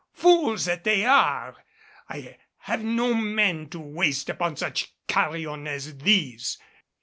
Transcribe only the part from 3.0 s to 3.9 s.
men to